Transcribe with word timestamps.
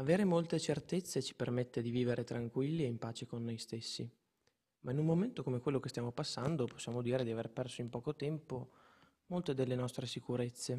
Avere 0.00 0.24
molte 0.24 0.58
certezze 0.58 1.20
ci 1.20 1.34
permette 1.34 1.82
di 1.82 1.90
vivere 1.90 2.24
tranquilli 2.24 2.84
e 2.84 2.86
in 2.86 2.96
pace 2.96 3.26
con 3.26 3.44
noi 3.44 3.58
stessi, 3.58 4.10
ma 4.80 4.92
in 4.92 4.98
un 4.98 5.04
momento 5.04 5.42
come 5.42 5.60
quello 5.60 5.78
che 5.78 5.90
stiamo 5.90 6.10
passando 6.10 6.64
possiamo 6.64 7.02
dire 7.02 7.22
di 7.22 7.30
aver 7.30 7.50
perso 7.50 7.82
in 7.82 7.90
poco 7.90 8.14
tempo 8.16 8.70
molte 9.26 9.52
delle 9.52 9.74
nostre 9.74 10.06
sicurezze. 10.06 10.74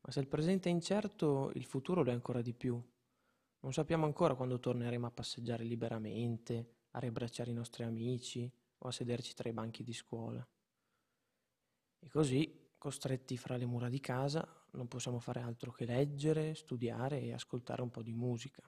Ma 0.00 0.10
se 0.10 0.20
il 0.20 0.26
presente 0.26 0.70
è 0.70 0.72
incerto, 0.72 1.50
il 1.54 1.64
futuro 1.66 2.02
lo 2.02 2.10
è 2.10 2.14
ancora 2.14 2.40
di 2.40 2.54
più. 2.54 2.82
Non 3.60 3.72
sappiamo 3.74 4.06
ancora 4.06 4.34
quando 4.34 4.58
torneremo 4.58 5.06
a 5.06 5.10
passeggiare 5.10 5.62
liberamente, 5.62 6.76
a 6.92 6.98
riabbracciare 6.98 7.50
i 7.50 7.54
nostri 7.54 7.84
amici 7.84 8.50
o 8.78 8.88
a 8.88 8.90
sederci 8.90 9.34
tra 9.34 9.50
i 9.50 9.52
banchi 9.52 9.82
di 9.82 9.92
scuola. 9.92 10.48
E 11.98 12.08
così, 12.08 12.65
costretti 12.86 13.36
fra 13.36 13.56
le 13.56 13.66
mura 13.66 13.88
di 13.88 13.98
casa, 13.98 14.46
non 14.74 14.86
possiamo 14.86 15.18
fare 15.18 15.40
altro 15.40 15.72
che 15.72 15.84
leggere, 15.84 16.54
studiare 16.54 17.20
e 17.20 17.32
ascoltare 17.32 17.82
un 17.82 17.90
po' 17.90 18.00
di 18.00 18.12
musica. 18.12 18.62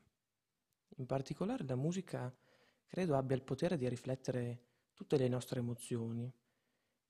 In 0.96 1.06
particolare 1.06 1.64
la 1.64 1.76
musica 1.76 2.36
credo 2.84 3.14
abbia 3.14 3.36
il 3.36 3.44
potere 3.44 3.76
di 3.76 3.88
riflettere 3.88 4.64
tutte 4.92 5.16
le 5.18 5.28
nostre 5.28 5.60
emozioni 5.60 6.28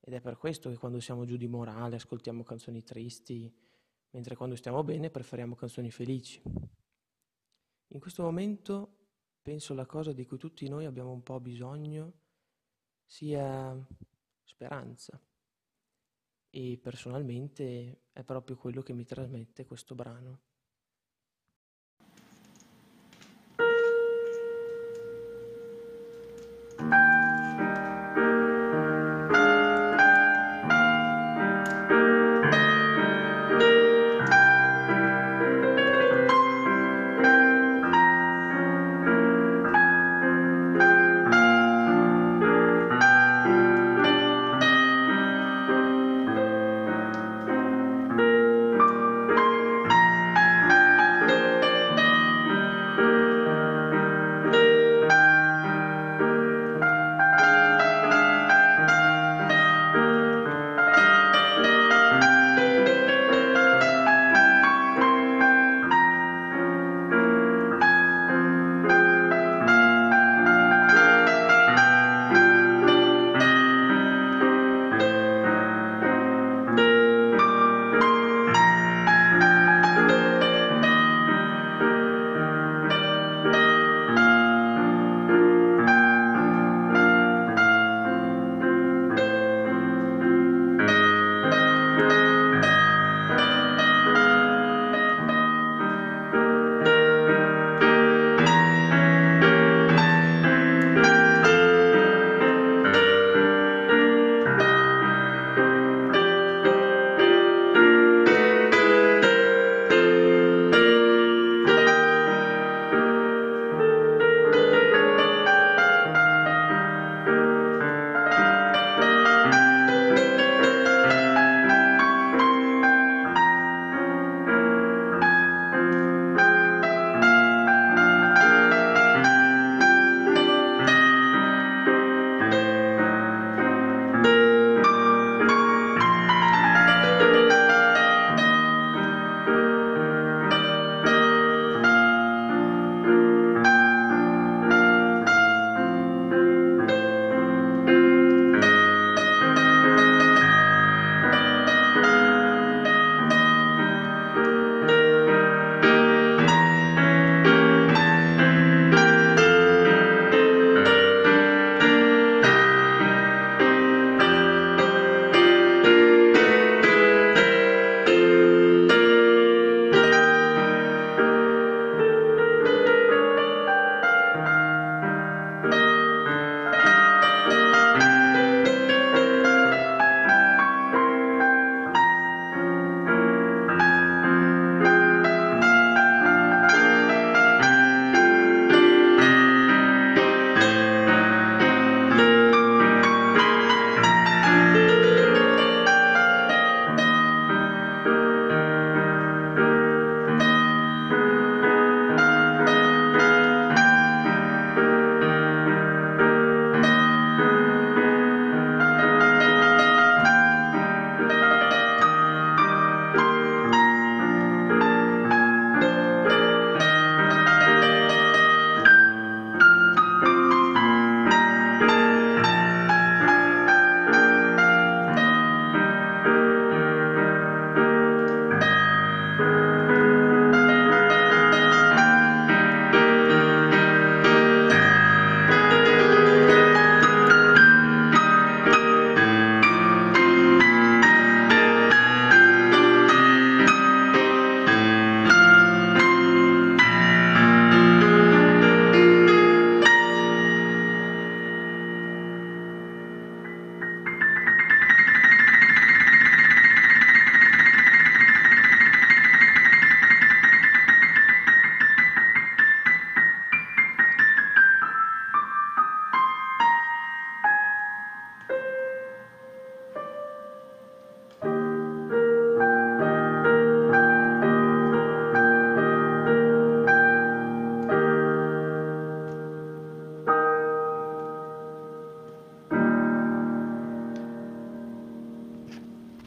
ed 0.01 0.13
è 0.13 0.21
per 0.21 0.37
questo 0.37 0.69
che 0.69 0.77
quando 0.77 1.01
siamo 1.01 1.25
giù 1.25 1.39
di 1.39 1.47
morale 1.47 1.97
ascoltiamo 1.97 2.43
canzoni 2.43 2.85
tristi, 2.85 3.51
mentre 4.11 4.37
quando 4.37 4.55
stiamo 4.55 4.85
bene 4.85 5.09
preferiamo 5.09 5.55
canzoni 5.55 5.91
felici. 5.91 6.43
In 7.87 8.01
questo 8.01 8.23
momento 8.23 8.97
penso 9.41 9.73
la 9.73 9.87
cosa 9.87 10.13
di 10.13 10.27
cui 10.27 10.37
tutti 10.37 10.69
noi 10.69 10.85
abbiamo 10.85 11.13
un 11.13 11.23
po' 11.23 11.41
bisogno 11.41 12.13
sia 13.07 13.75
speranza 14.43 15.19
e 16.51 16.79
personalmente 16.83 18.05
è 18.13 18.23
proprio 18.25 18.57
quello 18.57 18.83
che 18.83 18.93
mi 18.93 19.05
trasmette 19.05 19.67
questo 19.67 19.95
brano. 19.95 20.41